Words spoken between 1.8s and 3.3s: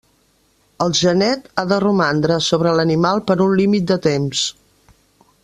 romandre sobre l'animal